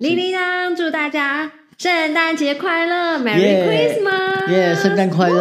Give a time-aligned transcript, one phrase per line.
[0.00, 4.50] 叮叮当，祝大家圣诞节快乐，Merry Christmas！
[4.50, 5.36] 耶，圣诞快乐！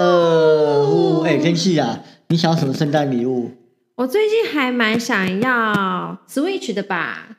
[0.84, 3.52] 哦，哎，天气啊，你想要什么圣诞礼物？
[3.96, 7.38] 我最近还蛮想要 Switch 的吧？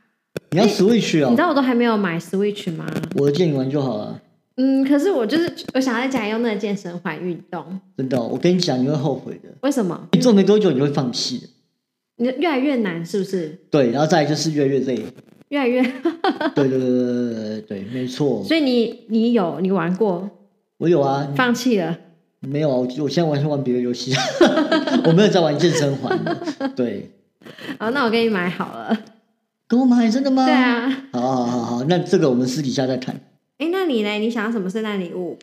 [0.53, 2.87] 你要 Switch 哦你知，道我都还没有买 Switch 吗？
[3.17, 4.19] 我借你玩就好了。
[4.57, 9.51] 嗯，可是我就是我想在家里用那个健身环运动，真的哦、我跟你讲，你会后悔的。
[9.61, 10.09] 为什么？
[10.13, 11.47] 你做没多久，你会放弃的。
[12.17, 13.59] 你越来越难，是不是？
[13.71, 15.05] 对，然后再来就是越来越累。
[15.51, 15.83] 越来越
[16.55, 18.43] 对对对对对对对，没错。
[18.43, 20.29] 所以你你有你玩过，
[20.79, 21.97] 我有啊，放弃了？
[22.41, 24.13] 没有啊，我我现在完全玩别的游戏，
[25.05, 26.37] 我没有在玩健身环的。
[26.75, 27.11] 对，
[27.79, 28.99] 好， 那我给你买好了。
[29.69, 30.45] 给我买真的吗？
[30.47, 30.53] 对。
[30.55, 33.21] 啊，好好好好，那这个我们私底下再谈。
[33.59, 34.11] 哎，那你呢？
[34.19, 35.39] 你想要什么圣诞礼物？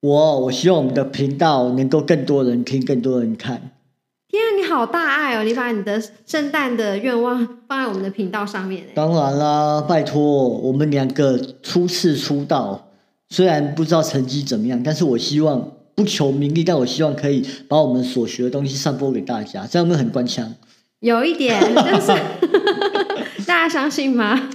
[0.00, 3.72] 我我希望我们的频道能够更多人听，更多人看。
[4.38, 5.42] 天啊，你好大爱哦！
[5.42, 8.92] 你把你的圣诞的愿望放在我们的频道上面哎。
[8.94, 12.88] 当然啦，拜托，我们两个初次出道，
[13.28, 20.54] 虽然不知道成绩怎么样，但是我希望不求名利，但我希望可以把我们所学的东西散播给大家，这样会很官腔？
[21.00, 22.08] 有一点，但是
[23.44, 24.48] 大家相信吗？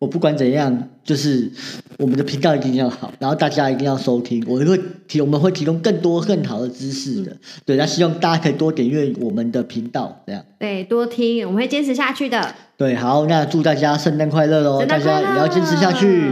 [0.00, 1.50] 我不管怎样，就是
[1.98, 12.54] 我们的频道一定要好，然后大家一定要收听，我会提我们会提供更多更好的知识的，对，那希望大家可以多点阅我们的频道，这样对，多听，我们会坚持下去的。
[12.76, 16.30] 对，好，那祝大家圣诞快乐喽，大家也要坚持下去。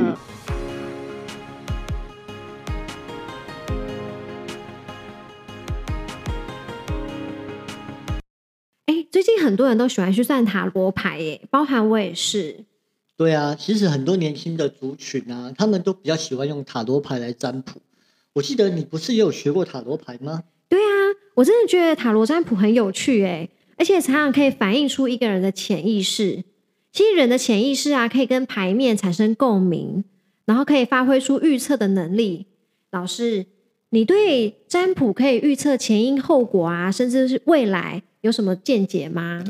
[8.87, 12.65] 哎，最近很多人都喜欢去算塔罗牌，耶，包含我也是。
[13.17, 17.81] 对啊，其实很多年轻的族群啊，他们都比较喜欢用塔罗牌来占卜。
[18.35, 20.45] 我记得你不是也有学过塔罗牌吗？
[20.69, 26.45] 对啊，我真的觉得塔罗占卜很有趣，哎，而且常常可以反映出一个人的潜意识。
[26.93, 30.05] 其实人的潜意识啊，可以跟牌面产生共鸣，
[30.45, 32.47] 然后可以发挥出预测的能力。
[32.91, 33.47] 老师，
[33.91, 39.43] 你对占卜可以预测前因后果啊，甚至是未来有什么见解吗？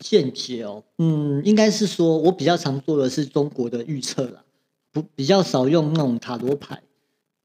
[0.00, 4.42] 见解哦，嗯，应该是说我比较常做的是中国的预测啦，
[4.90, 6.82] 不比较少用那种塔罗牌。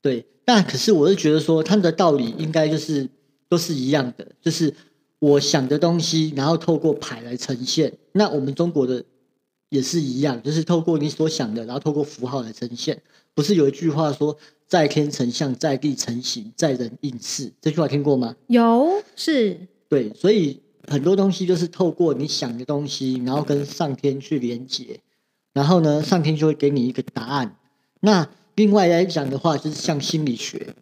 [0.01, 3.07] 对，但可是我是觉得说，他们的道理应该就是
[3.47, 4.73] 都是一样的，就是
[5.19, 7.91] 我想的东西，然后透过牌来呈现。
[8.13, 9.03] 那我们中国的
[9.69, 13.01] 也是一样，就是透过你所想的，然后透过符号来呈现。
[13.33, 18.35] 不是有一句话说“在天成象，在地成形，在人应事”这句话听过吗？
[18.47, 25.01] 有，是对，所以很多东西就是透过你想的东西，然后跟上天去连接，
[25.53, 27.57] 然后呢，上天就会给你一个答案。
[28.01, 30.75] 那另外来讲的话，就是像心理学，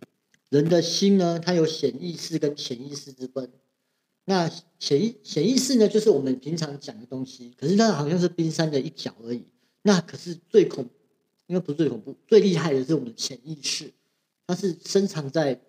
[0.49, 3.49] 人的心呢，它有显意识跟潜意识之分。
[4.25, 4.49] 那
[4.79, 9.43] 潜意潜意识呢，就是我们平常讲的东西，可是它好像是冰山的一角而已。
[9.81, 10.87] 那可是最恐，
[11.47, 13.91] 应该不是最恐怖，最厉害的是我们的潜意识，
[14.47, 15.59] 它是深藏在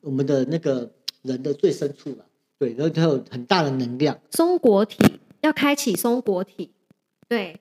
[0.00, 0.92] 我们的那个
[1.22, 2.26] 人的最深处了。
[2.58, 4.20] 对，然后它有很大的能量。
[4.30, 4.98] 松果体
[5.40, 6.70] 要开启松果体，
[7.28, 7.60] 对，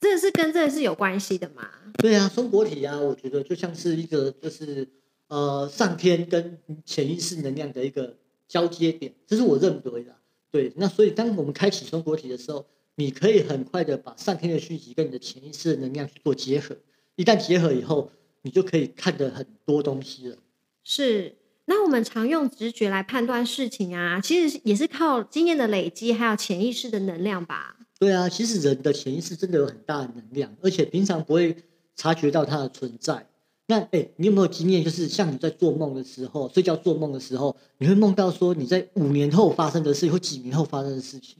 [0.00, 1.68] 这个是跟这个是有关系的嘛？
[1.98, 4.88] 对啊，松果体啊，我觉得就像是一个就是
[5.28, 10.14] 呃上天跟潜意识能量的一个交接点，这是我认为的。
[10.50, 16.76] 对，那所以当我们开启松果体的时候，你可以很快的把上天的讯息跟你的潜意识的能量去做结合。
[17.16, 18.10] 一旦结合以后，
[18.42, 20.36] 你就可以看得很多东西了。
[20.84, 21.34] 是。
[21.66, 27.76] 那我们常用直觉来判断事情啊，其实也是靠经验的累积，还有潜意识的能量吧。
[27.98, 31.56] 对啊，其实人的潜意识真的有很大的能量，而且平常不会
[31.96, 33.26] 察觉到它的存在。
[33.68, 34.84] 那哎，你有没有经验？
[34.84, 41.36] 就是像你在做梦的时候，睡觉做梦的时候，你会梦到说你在五年后发生的事，或几年后发生的事情。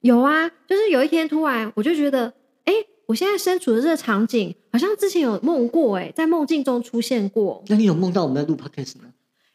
[0.00, 2.74] 有啊，就是有一天突然我就觉得，哎，
[3.06, 7.64] 我现在身处的这个场景，好像之前有梦过，哎，在梦境中出现过。
[7.68, 9.09] 那你有梦到我们在录 podcast 吗？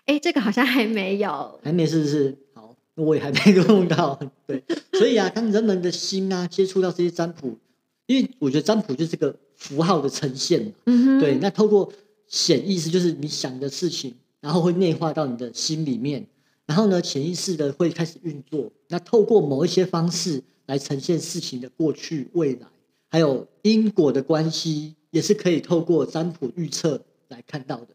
[0.05, 2.37] 哎，这个好像还没有，还没是不是？
[2.53, 4.19] 好，那我也还没用到。
[4.45, 7.57] 对，所以啊，当人们的心啊接触到这些占卜，
[8.05, 10.71] 因为我觉得占卜就是个符号的呈现嘛。
[10.85, 11.91] 嗯哼，对，那透过
[12.27, 16.27] 显意识，就是你想的事情，然后会内化到你的心里面，
[16.67, 18.71] 然后呢，潜意识的会开始运作。
[18.89, 22.67] 那透过某一些方式来呈现事情的过去、未来，
[23.09, 27.87] 还有因果的关系，也是可以透过占卜预测来看到的。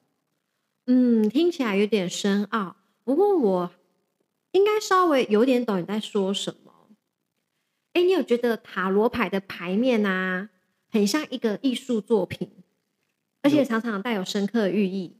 [0.87, 3.71] 嗯，听起来有点深奥，不过我
[4.53, 6.89] 应该稍微有点懂你在说什么。
[7.93, 10.51] 哎，你有觉得塔罗牌的牌面啊，
[10.91, 12.51] 很像一个艺术作品，
[13.43, 15.17] 而且常常带有深刻的寓意。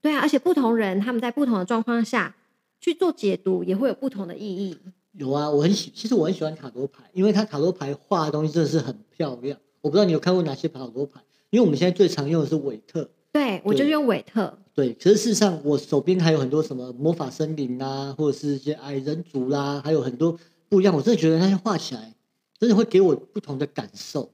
[0.00, 2.36] 对啊，而且不同人他们在不同的状况下
[2.80, 4.78] 去做解读，也会有不同的意义。
[5.12, 9.58] 有啊，我很喜，其实我很喜欢塔罗牌，因为它塔罗牌画的东西真的是很漂亮。
[9.80, 11.20] 我我不知道你有看过哪些塔罗牌，
[11.50, 13.08] 因为我们现在最常用的是韦特。
[13.36, 14.56] 对，我就是用韦特。
[14.74, 20.38] 对，可是事实上，我手边还有很多什么魔法森林啦，或者是一些矮人族啦，还有很多
[20.70, 20.94] 不一样。
[20.94, 22.14] 我真的觉得那些画起来，
[22.58, 24.30] 真的会给我不同的感受。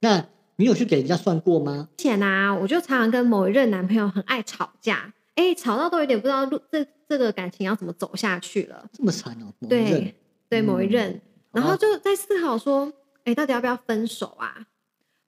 [0.00, 0.26] 那
[0.56, 1.88] 你有去给人家算过吗？
[1.98, 8.88] 之前啊，我就常常跟某一任男朋友很爱吵架，哎，吵到都有点不知道路这这个感情要怎么走下去了。
[8.90, 10.14] 这么惨哦、某一任对
[10.48, 11.20] 对，某一任，
[11.52, 12.90] 然后就在思考说，
[13.24, 14.66] 哎，到底要不要分手啊？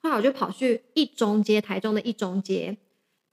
[0.01, 2.77] 后来我就跑去一中街，台中的一中街，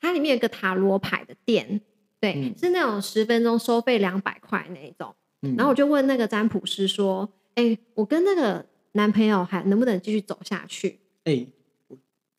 [0.05, 1.81] 它里面有个塔罗牌的店，
[2.19, 5.13] 对，嗯是那种十分钟收费两百块那一种。
[5.41, 10.99] 嗯然后我就问那个占卜师说，哎，我跟那个男朋友还能不能继续走下去？
[11.25, 11.45] 哎、
[11.87, 11.97] 我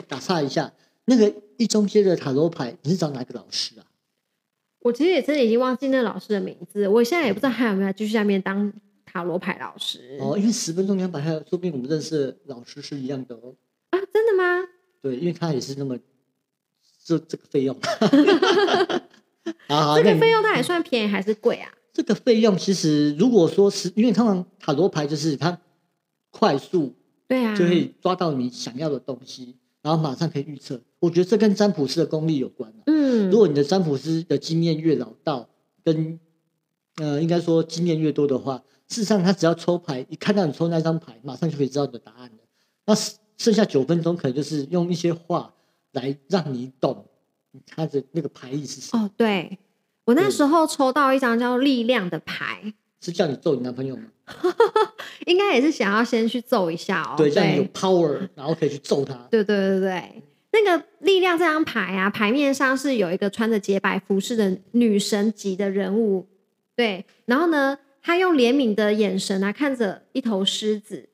[0.09, 0.73] 打岔一下，
[1.05, 3.87] 那个一中街的塔罗牌，你是找哪个老师啊？
[4.81, 8.73] 我其实也真的已经忘记那老师的名字，我现在也不知道还有没有继续在那边当
[9.05, 10.17] 塔罗牌老师。
[10.21, 13.55] 哦，因为十分钟两百块，说不定我们认识的老师是一样的哦。
[13.91, 14.69] 啊，真的吗？
[15.03, 15.99] 对，因为他也是那么
[17.07, 17.77] 这这个费用。
[19.69, 21.71] 好好，这个费用它还算便宜还是贵啊？
[21.93, 25.57] 这个费用其实如果说是因为通常塔罗牌就是它
[26.31, 26.93] 快速
[27.29, 30.81] 对啊，就可以抓到你想要的东西，然后马上可以预测。
[30.99, 35.49] 我觉得这跟占卜师的功力有关、啊、嗯，如果你的占卜师的经验越老道，
[35.85, 36.19] 跟
[36.97, 42.39] 呃应该说经验越多的话，事实上他只要抽牌，一看到你抽那张牌，马上就可以知道你的答案了。
[42.85, 45.55] 那剩剩下九分钟，可能就是用一些话
[45.97, 47.05] 来让你懂
[47.67, 49.05] 他的那个牌意是什么。
[49.05, 49.59] 哦，对
[50.05, 54.05] 我那对时候抽到一张叫力量的牌，是叫你揍你男朋友吗？
[55.27, 57.15] 应该也是想要先去揍一下哦。
[57.17, 59.15] 对，这样你有 power，然后可以去揍他。
[59.31, 60.23] 对对对对，
[60.53, 66.27] 那个力量这张牌啊，牌面上是有一个穿着洁白服饰的女神级的人物，
[66.75, 71.09] 对，然后呢，她用怜悯的眼神啊看着一头狮子，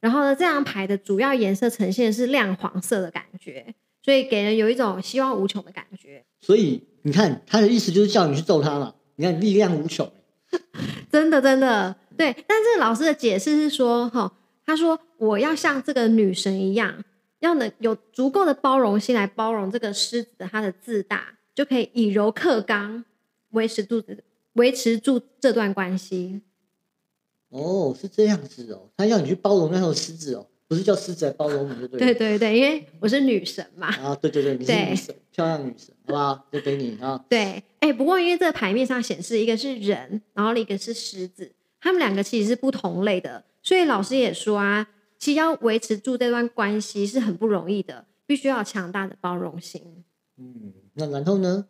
[0.00, 6.24] 然后呢，这张牌的主要颜色呈现是亮黄色的感觉，所以给人有一种希望无穷的感觉。
[6.40, 8.94] 所以你看他的意思就是叫你去揍他嘛。
[9.16, 10.10] 你看力量无穷，
[11.12, 14.32] 真的真的对，但这个老师的解释是说，哈，
[14.64, 17.04] 他说我要像这个女神一样，
[17.40, 23.04] 要能有足够的包容心来包容这个狮子的它的自大，就可以以柔克刚，
[23.50, 24.02] 维持住
[24.54, 26.40] 维持住这段关系。
[27.50, 28.88] 哦，是这样子哦。
[28.96, 32.06] 他要你去包容那头狮子哦，不是叫狮子来包容你就对了。
[32.06, 33.88] 对对对，因为我是女神嘛。
[33.88, 36.46] 啊，对对对，你是女神，漂亮女神，好不好？
[36.52, 37.20] 就给你啊。
[37.28, 41.50] 对，哎，不过因为这个牌面上显示一个是人，然后另一个是狮子，
[41.80, 44.86] 他们两个其实是不同类的，所以老师也说啊，
[45.18, 50.04] 其实要维持住这段关系是很不容易的，必须要有强大的包容心。
[50.38, 51.66] 嗯，那然后呢？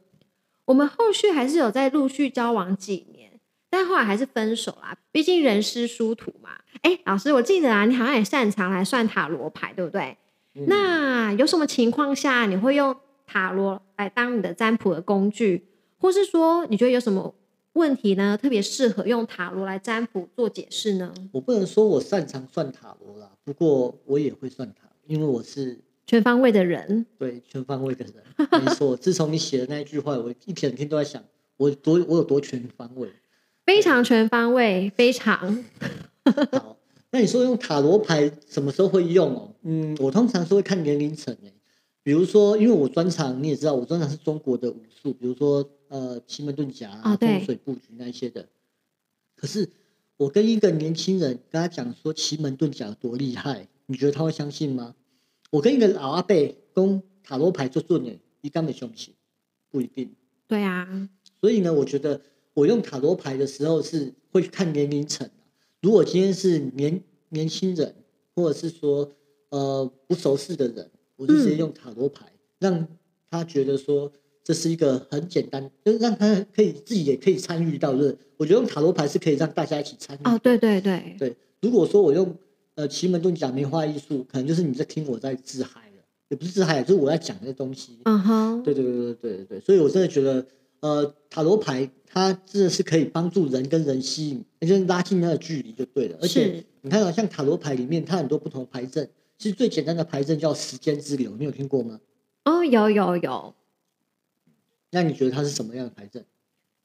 [0.66, 3.29] 我们后续还是有在陆续交往几年，
[3.70, 4.96] 但后来还是分手啦。
[5.12, 6.50] 毕竟人师殊途嘛。
[6.82, 10.16] 哎，老师，我记得啊，你好像也擅长来算塔罗牌，对不对？
[10.54, 15.64] 嗯那有什么情况下你会用塔罗来当你的占卜的工具，
[15.96, 17.32] 或是说你觉得有什么
[17.74, 18.36] 问题呢？
[18.36, 21.14] 特别适合用塔罗来占卜做解释呢？
[21.30, 28.14] 我不能说我擅长算塔罗啦，不过我也会算塔，因为我是全方位的人，对全方位的人。
[28.64, 31.22] 没错，自从你写的那一句话，我一整天都在想，
[31.56, 33.08] 我多我有多全方位。
[33.70, 35.64] 非常全方位，非常
[36.50, 36.76] 好，
[37.12, 39.54] 那你说用塔罗牌什么时候会用哦？
[39.62, 41.54] 嗯，我通常是会看年龄层诶，
[42.02, 48.48] 比如说，因为我专长你也知道，我专长是中国的武术，比如说呃奇门遁甲啊、风水布局那一些的。
[49.36, 49.70] 可是
[50.16, 54.96] 我跟一个年轻人跟他讲说奇门遁甲有多厉害，你觉得他会相信吗？
[55.52, 56.34] 我跟一个老阿伯
[56.74, 59.14] 讲塔罗牌做准的，一般没相信，
[59.70, 60.12] 不一定。
[60.48, 61.08] 对啊，
[61.40, 62.20] 所以呢，我觉得
[62.60, 65.32] 我用塔罗牌的时候是会看年龄层、啊、
[65.80, 67.94] 如果今天是年年轻人，
[68.34, 69.10] 或者是说
[69.48, 72.26] 呃不熟识的人，我就直接用塔罗牌，
[72.58, 72.86] 让
[73.30, 74.12] 他觉得说
[74.44, 77.94] 这是一个很简单，就是让他可以自己也可以参与到。
[77.94, 80.20] 就是我觉得用塔罗牌是可以让大家一起参与。
[80.24, 82.36] 哦，对对对，对，如果说我用
[82.74, 88.00] 呃奇门遁甲梅花艺术，可能就是你在听我在自嗨了，也不是自嗨，就是我在讲的东西。
[88.04, 90.44] 嗯哼，对对对对对对对，所以我真的觉得，
[90.80, 96.18] 呃，塔罗牌它真的是可以帮助人跟人吸引，就是拉近那个距离就对了。
[96.20, 99.08] 而且你看啊，像塔罗牌里面，它很多不同的牌阵，
[99.38, 102.00] 其实最简单的牌阵叫时间之流，你有听过吗？
[102.44, 103.54] 哦，有有有，
[104.90, 106.24] 那你觉得它是什么样的牌阵？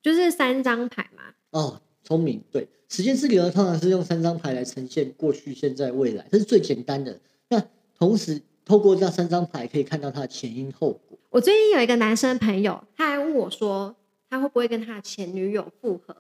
[0.04, 1.24] 就是三张牌嘛。
[1.52, 7.20] 哦，聪明，对，时间之流呢，通常是用三张牌来呈现过去、现在、未来，这是最简单的。
[7.48, 7.64] 那
[7.98, 11.18] 同时透过这三张牌，可以看到它的前因后果。
[11.36, 13.94] 我最近有一个男生朋友，他还问我说，
[14.30, 16.16] 他会不会跟他的前女友复合？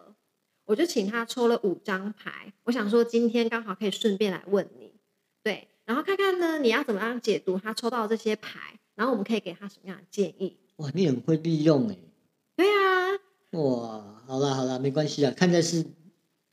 [0.66, 4.92] 我就请他抽了五张牌，我想说今天刚好可以顺便来问你。
[5.42, 10.58] 对，然后看看呢，你要怎么样解读他抽到这些牌，然后我们可以给他什么样的建议。
[10.76, 11.98] 哇，你很会利用哎、
[12.58, 13.12] 对啊，
[13.52, 15.86] 哇，好啦好啦，没关系啊，看在是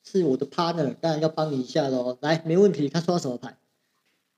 [0.04, 2.16] 是我的 partner，当然要帮你一下喽。
[2.21, 2.88] 来，没问题。
[2.88, 3.59] 他抽到什么牌？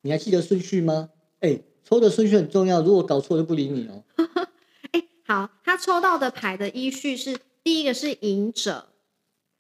[0.00, 1.10] 你还记得顺序吗？
[1.40, 4.02] 哎、抽的顺序很重要，如果搞错就不理你哦。
[4.92, 8.88] 哎，好，他抽到的牌的依序是：第一个是隐者，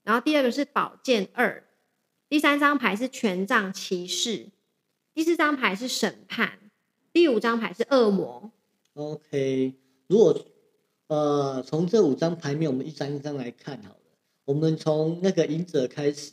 [0.02, 1.64] 然后第二个是宝剑二，
[2.28, 4.48] 第三张牌是权杖骑士，
[5.14, 6.58] 第四张牌是审判，
[7.12, 8.50] 第五张牌是恶魔。
[8.94, 9.74] OK，
[10.06, 10.44] 如果
[11.08, 13.96] 呃从这五张牌面，我们一张一张来看好了。
[14.46, 16.32] 我们从那个隐者开始，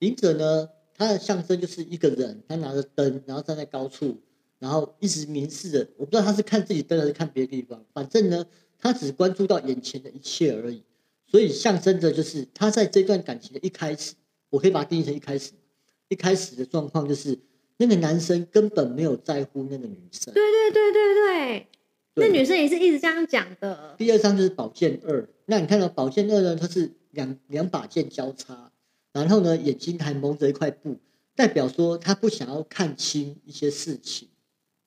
[0.00, 4.20] 隐者呢，它的象征就是一个人，他拿着灯，然后站在高处，
[4.58, 5.88] 然后一直凝视着。
[5.96, 8.46] 我不知道他是看自己灯还是看别的地方，反正呢，
[8.78, 10.82] 他只关注到眼前的一切而已。
[11.26, 14.14] 所以象征着就是他在这段感情的一开始，
[14.50, 15.52] 我可以把它定义成一开始。
[16.08, 17.38] 一开始的状况就是
[17.76, 20.32] 那个男生根本没有在乎那个女生。
[20.32, 21.14] 对对对对
[22.14, 23.94] 对，那女生也是一直这样讲的。
[23.98, 28.72] 第二张就是宝剑二，那你看到宝剑二呢，它是两两把剑交叉，
[29.12, 30.96] 然后呢眼睛还蒙着一块布，
[31.36, 34.28] 代表说他不想要看清一些事情，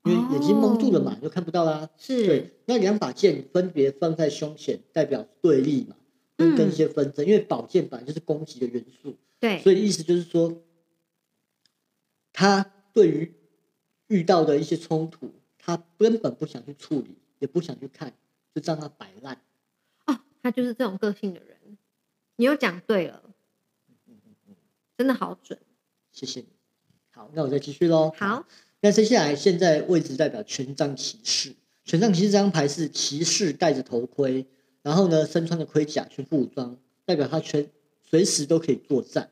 [0.03, 1.89] 因为眼睛蒙住了嘛，就看不到啦。
[1.97, 5.95] 是，对，那两把剑分别放在胸前，代表对立嘛，
[6.35, 10.61] 跟跟一些纷争，因为宝剑本来就是攻击的元素，对，所以意思就是说，
[12.33, 13.33] 他对于
[14.07, 18.11] 遇到的一些冲突，他根本不想去处理，也不想去看，
[18.55, 19.39] 就让他摆烂。
[20.07, 21.77] 哦，他就是这种个性的人。
[22.37, 23.21] 你又讲对了，
[24.97, 25.59] 真的好准。
[26.11, 26.47] 谢谢你。
[27.11, 28.11] 好，那我再继续喽。
[28.17, 28.47] 好，
[28.81, 31.53] 那接下来现在位置代表权杖骑士。
[31.85, 34.45] 权杖骑士这张牌是骑士戴着头盔，
[34.81, 37.69] 然后呢身穿着盔甲，全副武装，代表他全
[38.01, 39.29] 随时都可以作战。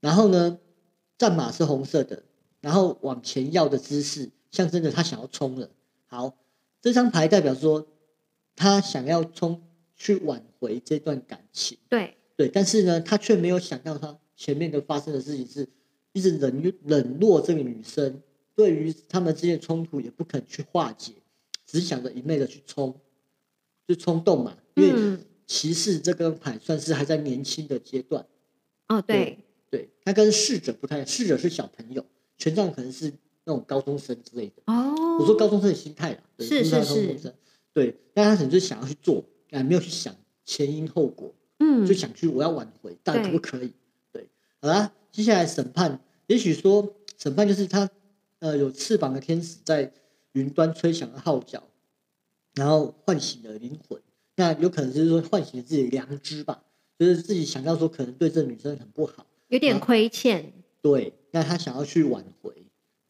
[0.00, 0.58] 然后呢，
[1.16, 2.22] 战马是红色的，
[2.60, 5.70] 然后往前要的姿势，象征着他想要冲了。
[6.06, 6.36] 好，
[6.80, 7.86] 这张牌代表说
[8.56, 9.62] 他想要冲
[9.96, 11.76] 去挽回这段感情。
[11.88, 15.68] 对，对，但是呢，他却没有想到他前面的发生的事情是，
[16.12, 18.22] 一直冷冷落这个女生，
[18.58, 21.12] 对于他们之间的冲突也不肯去化解，
[21.64, 23.00] 只想着一昧的去冲，
[23.86, 24.58] 就冲动嘛。
[24.74, 28.26] 因为嗯，骑士这根牌算是还在年轻的阶段，
[28.88, 29.38] 哦，对，
[29.70, 32.04] 对，他跟侍者不太，侍者是小朋友，
[32.36, 33.12] 权杖可能是
[33.44, 34.54] 那种高中生之类的。
[34.66, 37.34] 哦，我说高中生的心态啦，对是是是高中生，
[37.72, 40.12] 对，但他可能就想要去做，啊，没有去想
[40.44, 41.32] 前因后果。
[41.60, 43.72] 嗯，就想去我要挽回，但可不可以？
[44.12, 44.28] 对，
[44.60, 47.90] 好啦，接下来审判，也许说审判就是他
[48.40, 49.92] 呃有翅膀的天使在
[50.32, 51.62] 云端吹响了号角，
[52.54, 54.00] 然后唤醒了灵魂，
[54.36, 56.64] 那有可能就是说唤醒了自己的良知吧，
[56.98, 60.52] 就是自己想到说可能对这个女生很不好，有点啊亏欠。
[60.80, 62.66] 对，那他想要去挽回，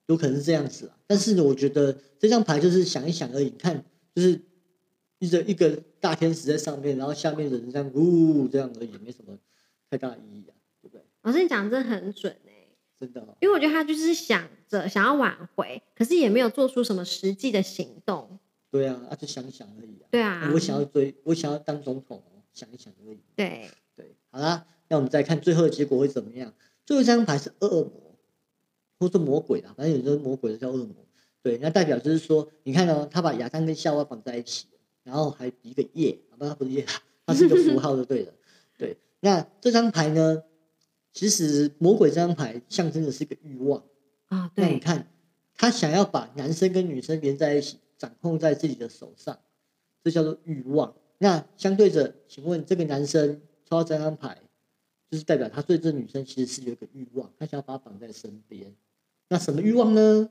[0.07, 0.97] 有可能是这样子啊。
[1.07, 4.41] 但是呢，我觉得这张牌就是想一想而已，你看就是
[5.19, 9.39] 一个一个大天使在上面，然后下面的人这样呜这样而已，没什么
[9.91, 11.05] 太大意义啊，对不对？
[11.23, 12.48] 老师，你讲的真的很准哎、
[12.99, 18.39] 真的、哦，因为我觉得他就是想着想要挽回，可是也没有做出什么实际的行动。
[18.71, 20.09] 对啊，啊就想一想而已啊。
[20.11, 23.21] 对啊，我想要追，我想要当总统哦，想一想而已。
[23.37, 26.53] 对，对，好啦，那我们再看最后的结果会怎么样？
[26.85, 28.17] 最后一张牌是恶魔，
[28.99, 30.95] 或是魔鬼啦，反正有时候魔鬼的叫恶魔。
[31.41, 34.67] 对，那代表就是说，你看哦，他把亚当跟夏娃绑在一起，
[35.05, 36.85] 然后还比一个夜，啊不，它不是夜，
[37.25, 38.33] 他是一个符号就对了。
[38.77, 40.43] 对，那这张牌呢，
[41.19, 43.83] 其实魔鬼这张牌象征的是一个欲望。
[44.29, 45.09] 啊、对，那你看，
[45.57, 49.37] 他想要把男生跟女生连在一起，掌控在自己的手上，
[50.05, 50.95] 这叫做欲望。
[51.19, 54.39] 那相对着，请问这个男生抽到这张牌，
[55.11, 58.73] 就是代表他对这女生其实是有一个欲望，他想要把她绑在身边。
[59.29, 60.31] 那什么欲望呢？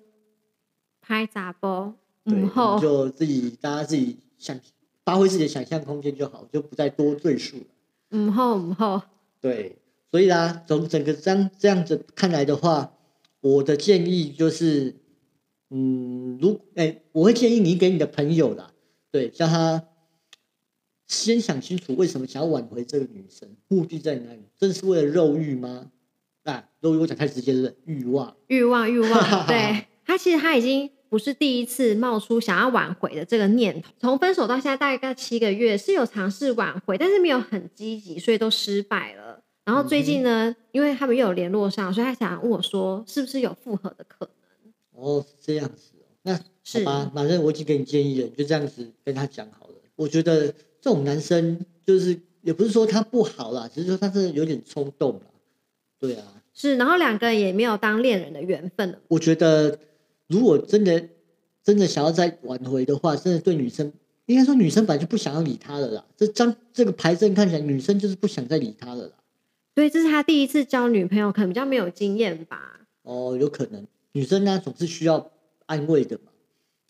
[1.01, 4.57] 拍杂波，对，我嗯后就自己大家自己想
[5.03, 7.65] 发挥自己的想象空间就好，就不再多赘述了。
[8.11, 9.01] 嗯后嗯后，
[9.41, 9.77] 对，
[10.09, 12.93] 所以啦，从整个这样这样子看来的话，
[13.41, 14.95] 我的建议就是，
[15.69, 18.71] 嗯，如哎、我会建议你给你的朋友啦，
[19.11, 19.83] 对，叫他
[21.07, 24.39] 先想清楚为什么想要挽回这个女生，目的在哪里？
[24.57, 25.91] 真的是为了肉欲吗？
[26.43, 28.35] 啊，肉欲我讲太直接了，欲望。
[28.47, 29.11] 欲望欲望，
[29.47, 33.91] 对他其实他已经不是第一次冒出想要挽回的这个念头。
[33.99, 39.43] 从分手到现在大概七个月，是有尝试挽回，但是没有很积极，所以都失败了。
[39.67, 44.25] 然后最近呢，因为他们又有联络上，所以他想问我说，是不是有复合的可
[44.93, 45.03] 能？
[45.03, 46.07] 哦，是这样子哦。
[46.21, 49.73] 那好是吧，反正我已经给你建议了，你就这样子跟他讲好了。
[49.97, 50.47] 我觉得
[50.79, 55.25] 这种男生就是也不是说他不好啦，只是说他是有点冲动啦。
[55.99, 58.97] 对啊，是，然后两个人也没有当恋人的缘分了。
[59.09, 59.77] 我觉得
[60.27, 61.09] 如果真的
[61.61, 63.91] 真的想要再挽回的话，真的对女生，
[64.27, 66.05] 应该说女生本来就不想要理他了啦。
[66.15, 69.11] 这张这个牌阵看起来，女生就是不想再理他了啦。
[69.77, 72.79] 对，这是他第一次交女朋友，可能比较没有经验吧。
[73.03, 75.31] 哦，有可能，女生呢总是需要
[75.67, 76.31] 安慰的嘛。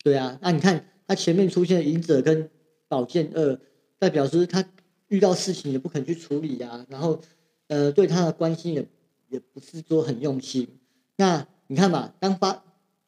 [0.02, 2.48] 对啊，那你看他前面出现隐者跟
[2.88, 3.60] 宝剑二，
[3.98, 4.64] 代表是他
[5.08, 7.20] 遇到事情也不肯去处理啊，然后
[7.66, 8.88] 呃对他的关心也
[9.28, 10.66] 也不是说很用心。
[11.16, 12.64] 那你看吧，当发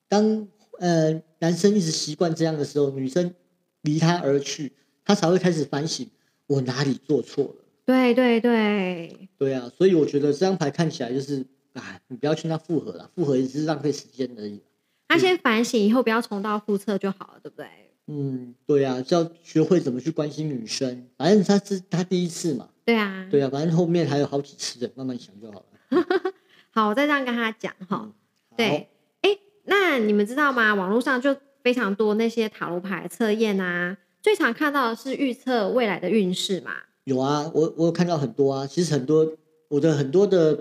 [0.08, 0.46] 当
[0.78, 3.34] 呃男生一直习惯这样的时候，女生
[3.80, 4.72] 离他而去，
[5.06, 6.06] 他才会开始反省
[6.49, 7.60] 我哪里做错了。
[7.90, 14.62] 对对对，对啊，所以我觉得这张牌看起来就是，哎，你不要去那复合了，复合也是浪费时间而已。
[15.09, 17.66] 他先反省，以后不要重蹈覆辙就好了，对不对？
[18.06, 21.09] 嗯，对啊，就要学会怎么去关心女生。
[21.18, 26.04] 反正他是他第一次嘛，对啊，对啊，反正后面还有好几次的，慢慢想就好了。
[26.70, 28.02] 好，我再这样跟他讲哈。
[28.04, 28.12] 嗯
[28.56, 28.88] 对，
[29.23, 30.75] 哎，那你们知道吗？
[30.75, 36.73] 网络上就非常多那些塔罗牌测验啊，最常看到的是预测未来的运势嘛。
[37.11, 39.29] 有啊，我我有看到很多啊，其实很多
[39.67, 40.52] 我的很多的，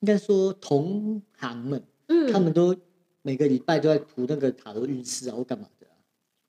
[0.00, 2.74] 应该说同行们，嗯，他们都
[3.20, 5.92] 每个礼拜都在涂那个塔罗运势啊，或干嘛的啊。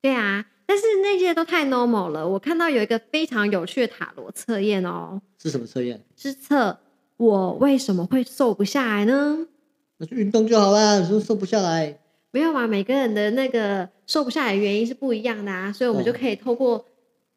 [0.01, 2.25] 对啊，但是那些都太 normal 了。
[2.25, 6.01] 我看到有一个非常有趣的塔罗测验哦，是什么测验？
[6.15, 6.79] 是测
[7.17, 9.47] 我为什么会瘦不下来呢？
[9.97, 11.99] 那就运动就好啦，说瘦不下来。
[12.31, 16.85] 没有嘛，每个人的那个瘦不下来的原因是不一样的啊，所以我们就哦可以透过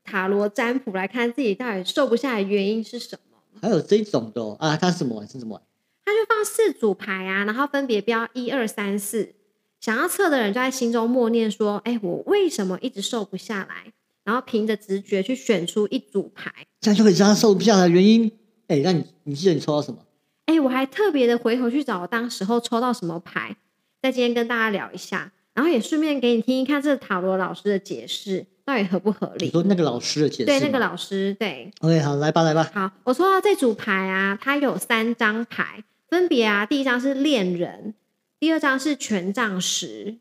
[0.04, 3.38] 塔罗占卜来看自己到底瘦不下来的原因是什么。
[3.60, 5.28] 还有这种的哦、啊，它是什么玩？
[5.28, 5.62] 是什么玩？
[6.04, 9.34] 他就放四组牌啊，然后分别标一二三四，
[9.80, 13.92] 想要测的人就在心中默念说：“哎，我为什么一直瘦不下来？”
[14.24, 16.52] 然后凭着直觉去选出一组牌。
[16.80, 18.30] 这样就可以知道他瘦不下来的原因。
[18.66, 19.98] 哎、那你你记得你抽到什么？
[20.46, 23.56] 哎，我还特别的回头去找我当时候抽到什么牌，
[24.02, 29.46] 在今天跟大家聊一下，然后也顺便给你听一看这塔罗老师的解释到底合不合理。
[29.46, 31.70] 你说那个老师的解释对，那个老师对。
[31.80, 32.70] OK，好，来吧，来吧。
[32.72, 37.94] 好，我说到这组牌啊，它有三张牌，分别啊，第一张是恋人，
[38.38, 40.16] 第二张是权杖十，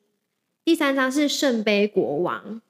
[0.66, 2.62] 第三张是圣杯国王。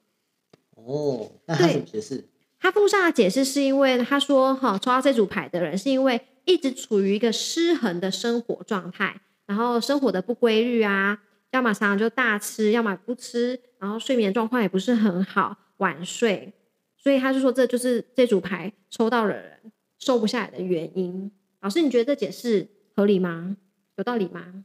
[0.75, 2.25] 哦，那他对怎么解释？
[2.59, 11.19] 他附上的解释是因为他说，哈，抽到这组牌的人是因为一直处于一个失衡的生活状态，然后生活的不规律啊，
[11.51, 16.53] 要么常常就大吃，要么不吃，然后睡眠状况也不是很好，晚睡，
[16.97, 19.59] 所以他就说这就是这组牌抽到的人
[19.99, 21.31] 瘦不下来的原因。
[21.59, 23.57] 老师，你觉得这解释合理吗？
[23.97, 24.63] 有道理吗？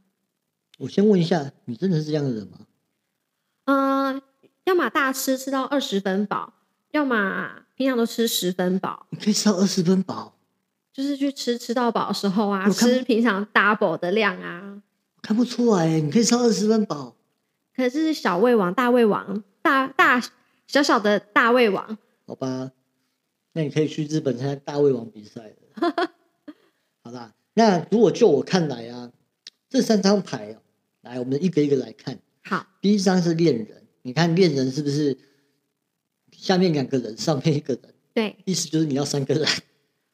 [0.79, 2.59] 我先问一下，你真的是这样的人吗？
[3.65, 4.21] 嗯、
[4.63, 6.53] 要么大吃吃到二十分饱，
[6.91, 9.07] 要么平常都吃十分饱。
[9.09, 10.37] 你可以吃到二十分饱，
[10.93, 14.81] 就是去吃吃到饱的时候啊，我吃平常 double 的量啊。
[15.27, 17.17] 我看不出来欸，你可以吃到二十分饱。
[17.75, 20.23] 可是小胃王、大胃王、大大
[20.67, 22.71] 小小的大胃王，好吧，
[23.51, 26.11] 那你可以去日本参加大胃王比赛了。
[27.03, 29.11] 好啦，那如果就我看来啊，
[29.69, 30.61] 这三张牌哦，
[31.01, 32.17] 来，我们一个一个来看。
[32.45, 35.17] 好，第一张是恋人，你看恋人是不是
[36.31, 37.93] 下面两个人，上面一个人？
[38.13, 39.45] 对，意思就是你要三个人。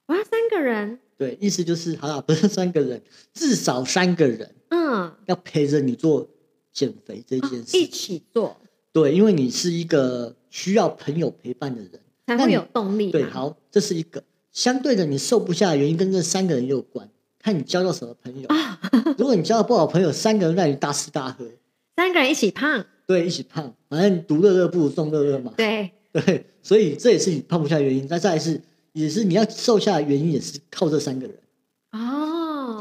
[0.08, 3.00] 我要三个人，对，意思就是好啦，不是三个人，
[3.32, 6.28] 至少三个人嗯，要陪着你做
[6.72, 7.78] 减肥这件事。
[7.78, 8.58] 一起做
[8.92, 11.92] 对，因为你是一个需要朋友陪伴的人。
[12.26, 13.12] 才会有动力。
[13.12, 17.08] 对，好，这是一个相对的，你瘦不下的原因跟这三个人有关，
[17.38, 18.48] 看你交到什么朋友。
[18.48, 18.80] 啊
[19.20, 21.46] 如果你交到不好朋友，三个人让你大吃大喝，
[21.98, 25.54] 三个人一起胖，对，一起胖，反正独乐乐不如众乐乐嘛。
[25.58, 28.08] 对，对，所以这也是你胖不下的原因。
[28.10, 28.62] 那再来是，
[28.94, 31.36] 也是你要瘦下的原因，也是靠这三个人。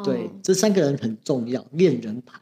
[0.02, 2.40] 哦，对，，这三个人很重要，恋人牌。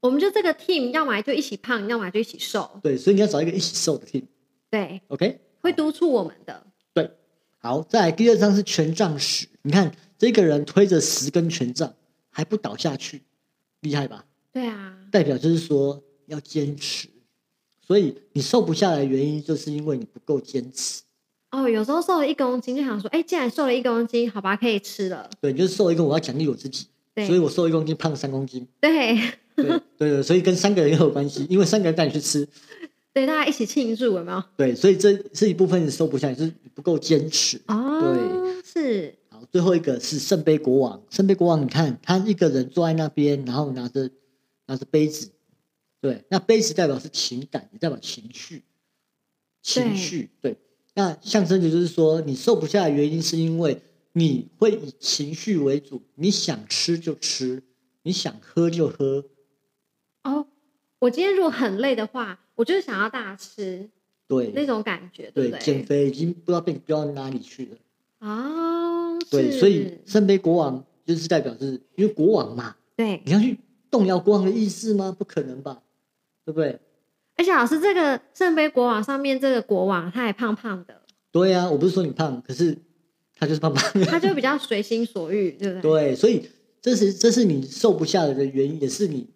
[0.00, 4.22] 我们就这个 team，要么就一起胖，要么就一起瘦，对，所以你要找一个一起瘦的 team。
[4.70, 6.66] 对，OK，会督促我们的。
[6.94, 7.10] 对，
[7.58, 11.92] 好，再来第二张是权杖十，你看这个人推着十根权杖
[12.30, 13.22] 还不倒下去，
[13.80, 14.24] 厉害吧？
[14.52, 17.08] 对啊，代表就是说要坚持，
[17.86, 21.02] 所以你瘦不下来的原因就是因为你不够坚持。
[21.50, 25.28] 哦，有时候瘦了一公斤，就想说，哎，既然瘦了一公斤，好吧，可以吃了。
[25.40, 28.66] 对，你就是瘦一个，我要奖励我自己，对，所以我瘦一公斤，胖三公斤。
[28.80, 29.16] 对
[29.56, 32.48] 对对对，所以跟三个人也有关系， 因为三个人带你去吃，
[33.12, 34.42] 对，大家一起庆祝，有没有？
[34.56, 37.60] 对，所以这是一部分你瘦不下来，就是不够坚持。
[37.66, 38.14] 哦，
[38.64, 41.02] 是，好，最后一个是圣杯国王。
[41.10, 44.08] 圣杯国王，你看他一个人坐在那边，然后拿着
[44.66, 45.30] 拿着杯子，
[46.00, 48.62] 对，那杯子代表是情感，也代表情绪，
[49.62, 50.56] 情绪对。
[50.94, 53.80] 那象征的就是说，你瘦不下来的原因是因为
[54.12, 57.62] 你会以情绪为主，你想吃就吃，
[58.02, 59.24] 你想喝就喝。
[60.24, 60.46] 哦，
[60.98, 63.88] 我今天如果很累的话，我就是想要大吃
[64.26, 65.60] 对那种感觉，对对，不对？
[65.60, 67.76] 减肥已经不知道被飙到哪里去了。
[68.20, 73.58] 哦，对，所以圣杯国王就是代表是因为国王嘛，对，你要去
[73.90, 75.14] 动摇国王的意志吗？
[75.16, 75.82] 不可能吧，
[76.44, 76.78] 对不对？
[77.36, 81.00] 而且老师这个圣杯国王上面这个国王他还胖胖的，
[81.32, 82.76] 对啊，我不是说你胖，可是
[83.40, 84.04] 他就是胖胖的。
[84.12, 86.10] 他就比较随心所欲，对不对？
[86.10, 86.48] 对，所以
[86.80, 89.26] 这是这是你瘦不下来的原因，也是你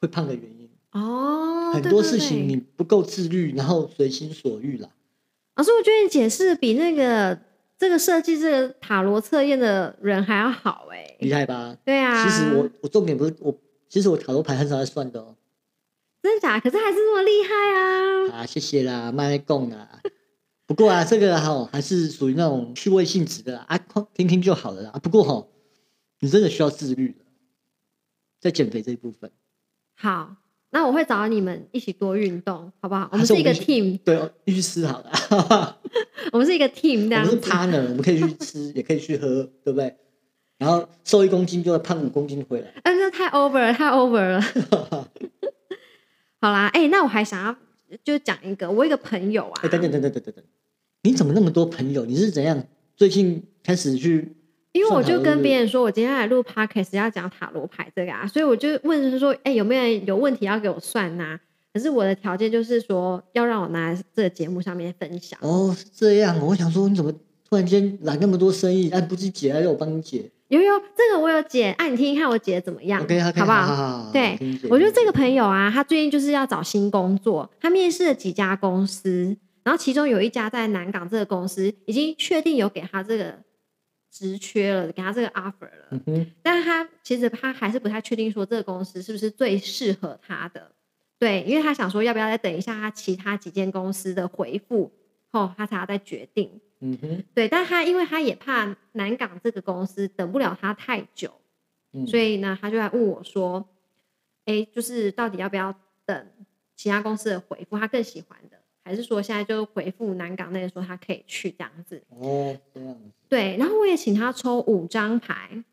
[0.00, 0.68] 会胖的原因。
[0.90, 4.88] 哦，很多事情你不够自律，然后随心所欲啦。
[5.54, 7.38] 老师，我觉得你解释比那个
[7.78, 11.76] 这个设计这个塔罗测验的人还要好哎、厉害吧？
[11.84, 13.54] 对啊，其实我我重点不是我，
[13.88, 15.36] 其实我塔罗牌很少在算的哦。
[16.22, 16.60] 真的假的？
[16.60, 18.40] 可是还是那么厉害啊！
[18.40, 20.00] 啊，谢谢啦，慢来供啦。
[20.66, 24.90] 不过啊，这个哈、还是属于那种趣味性质的啦啊，空听听就好了啦。
[24.92, 25.46] 啊不过哈、
[26.20, 27.24] 你真的需要自律的，
[28.40, 29.30] 在减肥这一部分。
[29.94, 30.36] 好，
[30.70, 33.08] 那我会找你们一起多运动，好不好？
[33.12, 35.78] 我们是一个 team，对哦，必须吃好了。
[36.32, 39.96] 我们是一个 team 这我们是 partner，我们可以去吃， 也可以去喝，对不对？
[40.58, 42.72] 然后瘦一公斤就会胖五公斤回来。
[42.82, 44.40] 嗯，这太 over 了，太 over 了。
[46.40, 47.54] 好啦，哎、那我还想要
[48.02, 50.44] 就讲一个，我一个朋友啊，哎，等等等等等等等，
[51.06, 52.04] 你怎么那么多朋友？
[52.04, 52.60] 你是怎样？
[52.96, 54.34] 最近开始去？
[54.72, 61.38] 因为我就跟别人人说，我今天来录 podcast 要讲塔罗牌这个啊，所以我就问说，哎、有没有人有问题要给我算呐、
[61.72, 65.38] 可是我的条件就是说，要让我拿来这个节目上面分享。
[65.42, 66.36] 哦，是这样。
[66.44, 67.12] 我想说，你怎么
[67.48, 68.90] 突然间来那么多生意？
[68.90, 73.62] 哎，不是姐，还要我帮你解有有，这个我有解，哎、你听听看我解的怎么样？OK 好不好？
[73.62, 74.36] 好好对
[74.68, 83.36] 我觉得这个朋友啊，他最近就是要找新工作，他面试了几家公司，然后其中有一家在南港这个公司已经确定有给他这个
[84.12, 90.70] 职缺了，给他这个 offer 了，嗯哼，但是他其实他还是不太确定说这个公司是不是最适合他的，
[91.18, 94.92] 对，因为他想说要不要再等一下他其他几间公司的回复
[95.32, 96.60] 后，他才要再决定。
[96.78, 101.32] 嗯哼，对，但他因为他也怕南港这个公司等不了他太久，
[101.92, 102.06] 嗯。
[102.06, 103.68] 所以呢，他就来问我说
[104.46, 105.74] ：“哎，就是到底要不要
[106.04, 106.26] 等
[106.76, 115.64] 其他公司的回复，他更喜欢的，还是说现在就回复南港那个说他可以去这样子哦，这样子，？”对，然后我也请他抽五张牌，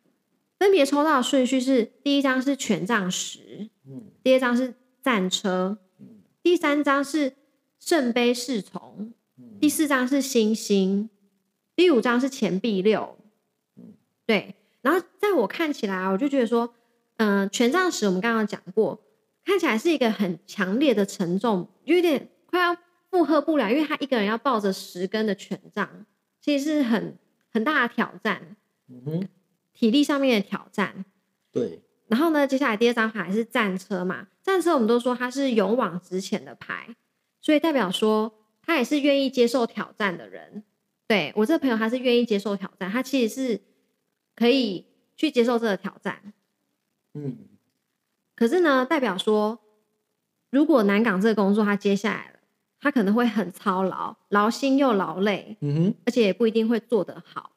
[0.58, 4.74] 分别抽到的顺序是：第一张是权杖十，嗯第二张是
[5.04, 5.78] 战车，
[6.42, 7.34] 第三张是
[7.80, 11.12] 圣杯侍从，嗯第四张是星星，
[11.76, 13.16] 第五张是钱币六。
[14.26, 16.74] 对，然后在我看起来啊，我就觉得说，
[17.18, 19.00] 嗯、权杖十我们刚刚讲过，
[19.46, 22.76] 看起来是一个很强烈的沉重，有点快要
[23.14, 25.88] 负荷不了，因为他一个人要抱着十根的权杖，
[26.42, 27.16] 其实是很
[27.52, 28.56] 很大的挑战，
[28.90, 29.28] 嗯哼，
[29.72, 31.06] 体力上面的挑战。
[31.52, 36.96] 对，然后呢，接下来第二张牌是战车嘛，战车我们都说它是勇往直前的牌，
[37.40, 40.64] 所以代表说他也是愿意接受挑战的人。
[41.06, 43.62] 对我这个朋友，他是愿意接受挑战，他其实是
[44.36, 46.34] 可以去接受这个挑战。
[47.14, 47.38] 嗯
[48.36, 49.60] 可是呢，代表说，
[50.50, 52.40] 如果南港这个工作他接下来了，
[52.84, 57.52] 他可能会很操劳，劳心又劳累，嗯哼，而且也不一定会做得好。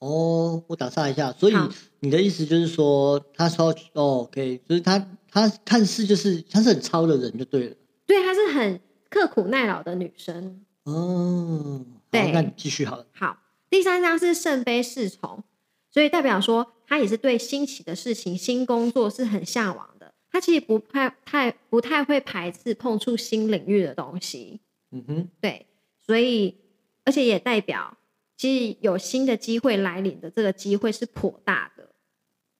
[0.00, 1.54] 哦，我打岔一下，所以
[2.00, 4.98] 你的意思就是说，他超哦，OK，就是他
[5.30, 7.76] 他看似就是他是很超的人就对了。
[8.06, 8.78] 对，他是很
[9.08, 10.60] 刻苦耐劳的女生。
[10.82, 13.06] 哦，对那你继续好了。
[13.14, 13.38] 好，
[13.70, 15.42] 第三张是圣杯侍从，
[15.90, 19.93] 所以代表说他也是对新奇的事情、新工作是很向往的。
[20.34, 24.58] 他其实不太太不太会排斥碰触新领域的东西，
[24.90, 25.64] 嗯哼，对，
[26.04, 26.56] 所以
[27.04, 27.96] 而且也代表
[28.36, 31.90] 其实有新的机会来临的这个机会是颇大的。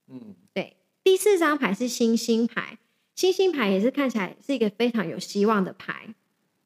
[0.07, 2.79] 嗯对，第四张牌是星星牌，
[3.17, 6.15] 星星牌也是看起来是一个非常有希望的牌，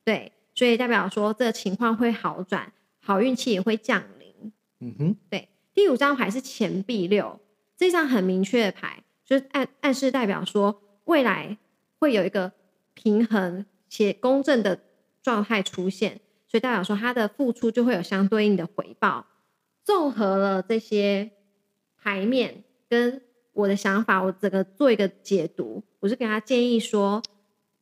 [0.04, 4.52] 对，所以代表说这个情况会好转，好运气也会降临。
[4.80, 7.40] 嗯哼，对，第五张牌是钱币六，
[7.78, 11.56] 这张很明确的牌，就是暗暗示代表说未来
[11.98, 12.52] 会有一个
[12.92, 14.78] 平衡且公正的
[15.22, 19.26] 状态出现，所以代表说他的付出就会有相对应的回报。
[19.82, 21.30] 综合了这些
[21.96, 23.22] 牌面跟
[23.54, 27.22] 我的想法，我整个做一个解读，我是给他建议说，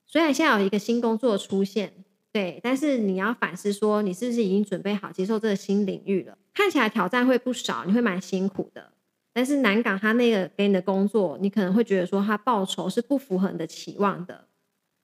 [0.07, 6.39] 虽然现在有一个新工作出现，对，但是你要反思说，你是不是已经准备好接受这个新领域了？
[6.55, 8.93] 看起来挑战会不少，你会蛮辛苦的。
[9.37, 14.49] 但是南港他那个给你的工作，你可能会觉得说他报酬是不符合你的期望的，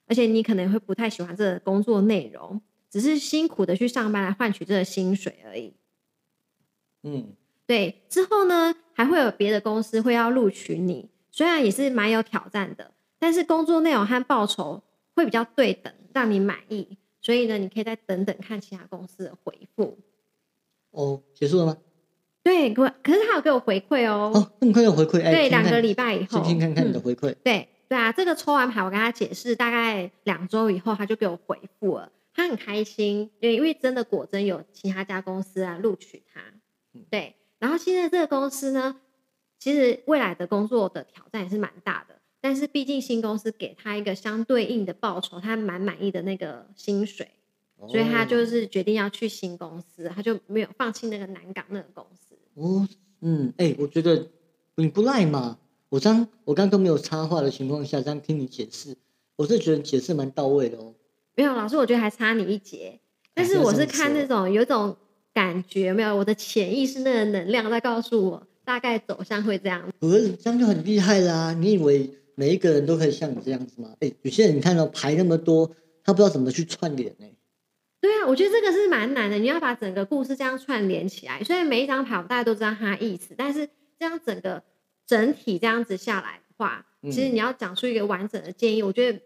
[0.07, 5.75] 而且你可能会不太喜欢这个工作内容，只是辛苦的去上班来换取这个薪水而已。
[7.03, 7.35] 嗯
[7.67, 14.83] 对，之后呢还会有别的公司会要录取你，虽然也是蛮有挑战的，但是工作内容和报酬
[15.15, 16.97] 会比较对等，让你满意。
[17.21, 19.99] 所以呢，你可以再等等看其他公司的回复。
[20.93, 21.77] 哦，结束了吗？
[22.43, 24.33] 对，可可是他有给我回馈哦。
[24.35, 25.23] 哦，那么快有回馈？
[25.23, 27.35] 哎，对，两个礼拜以后，先听看看你的回馈。
[27.45, 32.11] 对对啊，这个抽完牌，我跟他解释，大概两周以后，他就给我回复了。
[32.35, 36.41] 他很开心，对，因为真的果真有其他家公司啊录取他。
[37.11, 38.97] 对，然后现在这个公司呢，
[39.59, 47.29] 其实未来的工作的挑战也是蛮大的，但是毕竟新公司给他一个相对应的报酬，他蛮满意的那个薪水，
[47.89, 52.32] 所以他就是决定要去新公司，他就没有放弃那个南港那个公司。
[52.55, 52.89] 哦，
[53.21, 54.29] 嗯，哎、我觉得
[54.77, 55.59] 你不赖嘛。
[55.89, 58.97] 我刚我刚刚都没有插话的情况下，这样听你解释，
[59.37, 60.95] 我是觉得解释蛮到位的哦。
[61.35, 62.99] 没有，老师，我觉得还差你一截。
[63.35, 64.97] 但是哎我是看那种有一种
[65.35, 69.87] 感觉，没有我的潜意识那个能量在告诉我，大概走向会这样。
[70.01, 71.53] 可是这样就很厉害啦！
[71.53, 73.95] 你以为每一个人都可以像你这样子吗？
[74.01, 75.71] 哎、有些人你看到牌那么多，
[76.03, 77.27] 他不知道怎么去串联呢、
[78.03, 81.43] 对啊，我觉得这个是蛮难的，你要把整个故事这样串联起来。
[81.45, 83.65] 虽然每一张牌我大家都知道它的意思，但是
[83.97, 84.61] 这样整个
[85.07, 89.21] 整体这样子下来的话，其实嗯你要讲出一个完整的建议，我觉得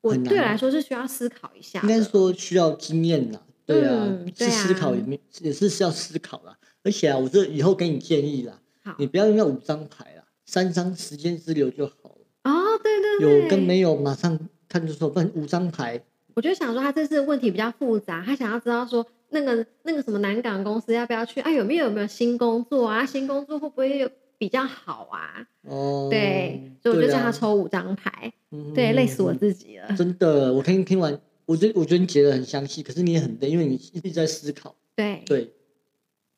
[0.00, 1.88] 我对我来说是需要思考一下的。
[1.88, 6.58] 应该说需要经验啦，对啊，嗯对啊是思考也没也是需要思考啦。
[6.82, 8.60] 而且啊，我这以后给你建议啦，
[8.98, 12.26] 你不要用那五张牌啦，三张时间之流就好了。
[12.42, 14.36] 哦，对对对，有跟没有马上
[14.68, 21.50] 看就说，不然五张牌我就想说，他这次问题比较复杂，他想要知道说，那个那个什么南港公司要不要去啊？
[21.50, 23.06] 有没有有没有新工作啊？
[23.06, 25.46] 新工作会不会有比较好啊？
[25.62, 29.94] 哦，对，所以我就叫他抽五张牌，嗯对，累死我自己了。
[29.96, 34.74] 真的，我听听完，我觉得我觉得你解的很详细，可是你也很累，因为你一直在思考。
[34.96, 35.52] 对，对，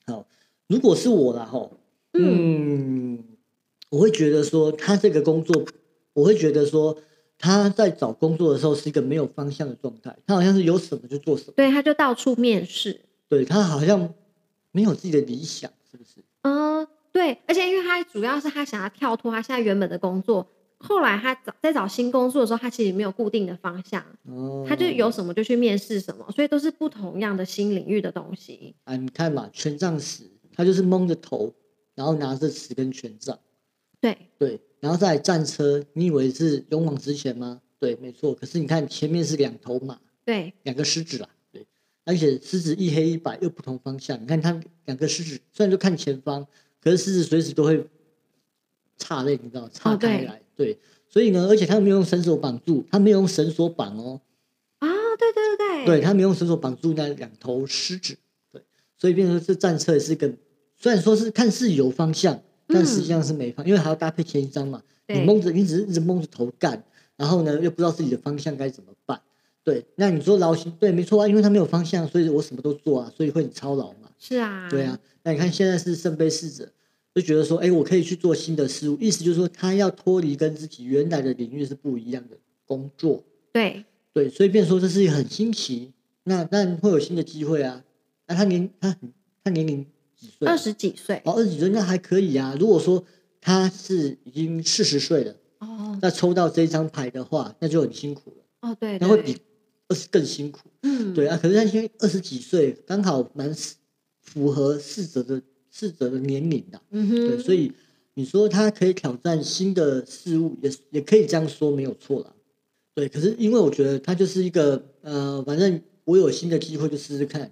[0.06, 0.26] 好，
[0.68, 1.78] 如果是我啦，吼，
[2.12, 3.24] 嗯，
[3.90, 5.64] 我会觉得说他这个工作，
[6.12, 6.96] 我会觉得说
[7.38, 13.00] 他在找工作的时候是一个没有方向的状态，他好像是有什么就做什么，对，他就到处面试。
[13.28, 14.14] 对他好像
[14.72, 16.24] 没有自己的理想，是不是？
[16.42, 20.46] 嗯，对，而且因为他主要是他想要跳脱他现在原本的工作，
[20.78, 28.76] 后来他找在找新工作的时候，他其实没有固定的方向，哦，他就有什么就去面试什么，所以都是不同样的新领域的东西。
[28.84, 31.52] 啊，你看嘛，权杖十，他就是蒙着头，
[31.94, 33.38] 然后拿着十根权杖。
[34.06, 37.60] 对，对，然后再战车，你以为是勇往直前吗？
[37.80, 38.32] 对，没错。
[38.34, 41.66] 可是你看前面是两头马，对，两个狮子啦，对，
[42.04, 44.20] 而且狮子一黑一白又不同方向。
[44.22, 46.46] 你看它两个狮子，虽然就看前方，
[46.80, 47.84] 可是狮子随时都会
[48.96, 50.40] 岔类，你知道，岔开来。
[50.54, 54.20] 对，所以呢，而且它没有用绳索绑住，它没有用绳索绑哦，
[54.78, 54.88] 啊，
[55.18, 58.16] 对对对对，它没有用绳索绑住那两头狮子。
[58.52, 58.62] 对，
[58.96, 60.32] 所以变成这战车也是一个，
[60.76, 64.82] 虽然说是看似有方向，但实际上是没方，因为还要搭配前一张嘛。
[65.08, 66.82] 你蒙着，你只是一直蒙着头干，
[67.16, 69.20] 然后呢又不知道自己的方向该怎么办。
[69.62, 74.10] 对，那你说劳心，对，没错啊，因为他没有方向，所以我什么都做啊，所以会很操劳嘛。
[74.18, 76.68] 是啊，对啊，那你看现在是圣杯侍者，
[77.14, 83.22] 就觉得说，哎，我可以去做新的事物，意思就是说他要脱离跟自己原来的领域是不一样的工作。
[83.52, 85.92] 对对，所以变说这是一个很新奇，
[86.24, 87.84] 那但会有新的机会啊。
[88.26, 89.12] 那他年他很
[89.44, 90.50] 他年龄几岁啊？
[90.52, 92.56] 二十几岁哦，二十几岁那还可以啊。
[92.58, 93.04] 如果说
[93.40, 95.34] 他是已经四十岁了。
[95.58, 99.34] 哦那抽到这一张牌的话，那就很辛苦了，哦，对，对那会比
[99.88, 100.68] 二十更辛苦。
[100.82, 103.50] 嗯对啊，可是他现在二十几岁，刚好蛮
[104.20, 107.72] 符合逝者的逝者的年龄的、嗯哼，对，所以
[108.12, 112.34] 你说他可以挑战新的事物，也也可以这样说，没有错啦。
[112.94, 117.50] 对，可是因为我觉得他就是一个呃，反正我有新的机会就试试看，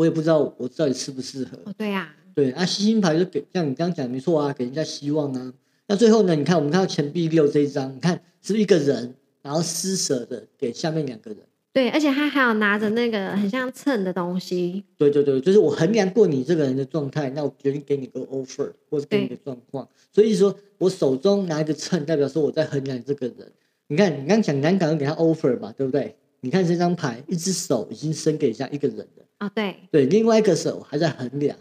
[0.00, 1.58] 我也不知道我到底适不适合。
[1.66, 5.52] 哦对呀，对啊，星星牌就给像你刚刚讲的没错啊，给人家希望啊。
[5.88, 11.40] 那最后呢，你看我们看到钱币六这一张，你看是不是一个人，然后施舍的给下面两个人。
[11.74, 19.86] 对，而且他还有拿着那个很像秤的东西，对对对，就是我衡量过你这个人的状态，那我决定给你个 offer 或者给你个状况。
[20.10, 23.52] 所以说我手中拿一个秤，代表说我在衡量这个人。
[23.88, 26.16] 你看，你刚刚讲南港给他 offer 吧，对不对？
[26.40, 31.56] 你看这张牌，一只手已经伸给下一个人了，哦对，对，另外一个手还在衡量。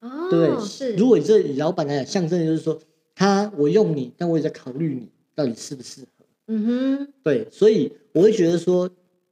[0.00, 0.58] 哦对？
[0.60, 2.78] 是，如果你这以老板来讲，象征就是说，
[3.14, 6.24] 他我用你，但我也在考虑你到底适不适合。
[6.46, 8.88] 嗯哼，对，所以我会觉得说，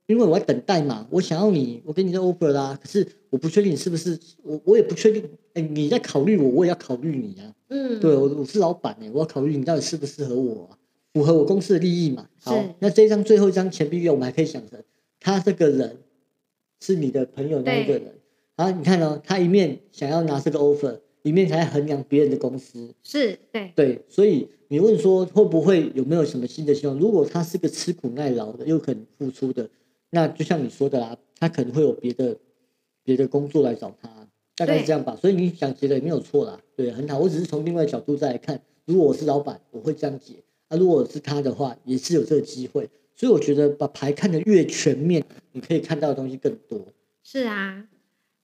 [0.07, 7.55] 因为我在等待嘛，我想要你，我给你的 offer 啦，可是我不确定你是不是，我我也不确定，哎，你在考虑我，我也要考虑你啊。
[7.69, 10.79] 嗯，对，我我是老板哎、我要考虑你到底适不适合我、啊，
[11.19, 12.29] 符合我公司的利益嘛。
[12.41, 14.81] 好，那这一张最后一张钱币月，我们还可以想成，
[15.19, 15.97] 他这个人
[16.81, 18.15] 是你的朋友那一个人，
[18.55, 22.95] 然后你看哦，他一面想要拿这个 offer，一面才衡量别人的公司。
[23.03, 26.97] 是对，对，所以你问说会不会有没有什么新的希望？
[26.97, 29.69] 如果他是个吃苦耐劳的，又肯付出的，
[30.11, 32.37] 那就像你说的啦，他可能会有别的
[33.03, 34.09] 别的工作来找他，
[34.55, 35.17] 大概是这样吧。
[35.21, 37.19] 所以你想解的也没有错啦，对，很好。
[37.19, 40.35] 我只是从另外角度再来看，如果我是老板，我会这样解；
[40.69, 42.89] 啊，如果是他的话，也是有这个机会。
[43.17, 46.87] 所以我觉得把牌看得越全面，你可以看到的东西更多。
[47.25, 47.85] 是啊，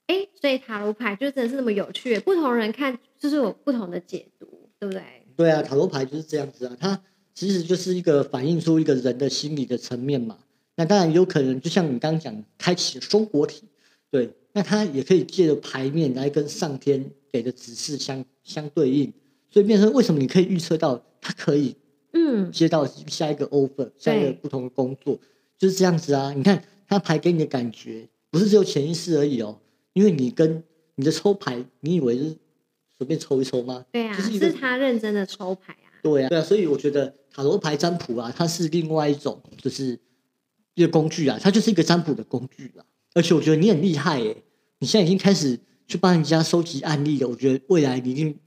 [0.09, 4.47] 哎，所以塔罗牌就真的是那么有趣，不同人看就是有不同的解读，
[4.81, 5.03] 对不对？
[5.37, 7.01] 对啊，塔罗牌就是这样子啊，它
[7.35, 10.39] 其实就是一个反映出一个人的心理的层面嘛。
[10.77, 13.63] 那当然有可能，就像你刚刚讲，开启松果体，
[14.11, 19.13] 对，那它也可以借着牌面来跟上天给的指示相相对应，
[19.51, 21.77] 所以变成为什么你可以预测到它可以
[22.15, 25.21] 嗯，接到下一个 offer，下一个不同的工作，
[25.59, 26.33] 就是这样子啊。
[26.33, 29.59] 你看他牌给你的感觉，不是只有潜意识而已哦，
[29.93, 30.63] 因为你跟
[30.95, 32.37] 你的抽牌，你以为是
[32.97, 33.85] 随便抽一抽吗？
[33.93, 35.91] 对啊，就是他认真的抽牌啊。
[36.03, 39.99] 对啊，对啊，所以我觉得塔罗牌占卜啊，它是另外一种，就是
[40.75, 42.85] 一个工具啊，它就是一个占卜的工具啊。
[43.15, 44.37] 而且我觉得你很厉害耶，
[44.79, 48.39] 你现在已经开始去帮人家收集案例了，我觉得未来你一定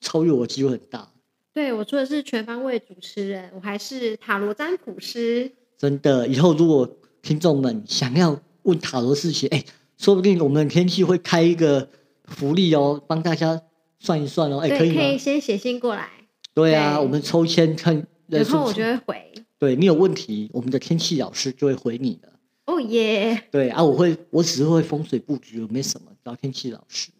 [0.00, 1.11] 超越我的机会很大。
[1.54, 5.52] 对我除了是全方位主持人，我还是塔罗占卜师。
[5.76, 6.88] 真的，以后如果
[7.20, 9.62] 听众们想要问塔罗事情，哎，
[9.98, 11.88] 说不定我们天气会开一个
[12.24, 13.60] 福利哦，帮大家
[13.98, 15.18] 算一算哦，哎，对，可以可以？
[15.18, 16.08] 先写信过来，
[16.54, 19.32] 对啊，对我们抽签看有人数空我就会回。
[19.58, 22.32] 对你有问题，我们的天气老师就会回你的。
[22.64, 23.44] 哦耶！
[23.50, 27.10] 对啊，我会，我只是会风水布局，我没什么，找天气老师。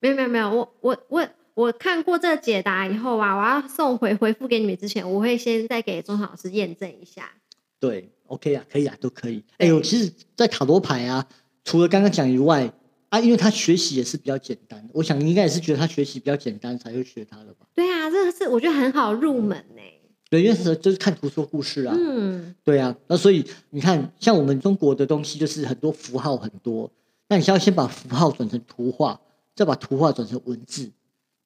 [0.00, 7.30] 没有没有没有，我我我我看过这个解答以后啊，我要送回回复给你们之前，我会先再给钟老师验证一下。
[7.78, 9.44] 对，OK 啊，可以啊，都可以。
[9.58, 11.26] 哎对呦，其实，在塔罗牌啊，
[11.64, 12.72] 除了刚刚讲以外
[13.10, 17.66] 啊，因为他学习也是比较简单，我想你应该也是觉得他学习比较简单才会学他的吧？
[17.74, 19.82] 对啊，这个是我觉得很好入门呢、
[20.30, 21.94] 对，因为是就是看图说故事啊。
[21.96, 26.90] 嗯，对啊，那所以你看，像我们中国的东西，就是很多符号很多，
[27.28, 29.20] 那你需要先把符号转成图画，
[29.54, 30.90] 再把图画转成文字。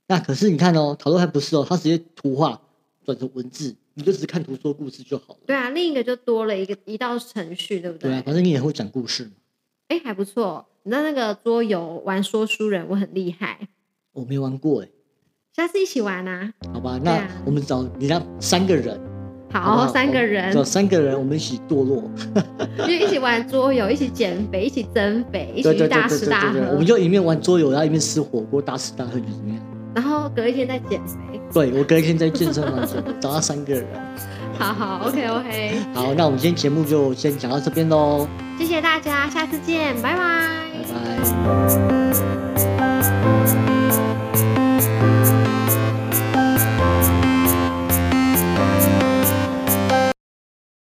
[0.09, 2.61] 那可是你看哦，塔罗还不是哦，它直接图画
[3.05, 5.41] 转成文字，你就只是看图说故事就好了。
[5.47, 8.11] 对啊，另一个就多了一个一道程序，对不对？
[8.11, 9.31] 对啊，反正你也会讲故事嘛。
[9.89, 10.67] 哎、还不错。
[10.83, 13.69] 你知道那个桌游玩说书人，我很厉害，
[14.13, 14.89] 我没玩过哎，
[15.55, 16.51] 下次一起玩啊！
[16.73, 18.99] 好吧，那啊我们找你让三个人，
[19.51, 22.03] 好好，好三个人找三个人，我们一起堕落，
[22.87, 29.78] 就一起玩桌游，一起减肥，一起增肥，一起大吃大喝，我们就一面玩桌游，然后一面吃火锅，大吃大喝，就怎么样？
[29.99, 31.41] 然后隔一天再减肥。
[31.53, 33.85] 对我隔一天在健身房减，找到三个人。
[34.57, 40.95] 好好，OK OK，好，那我们今天节目就先讲到这边喽，谢谢大家，下次见，拜拜拜
[41.35, 42.58] 拜。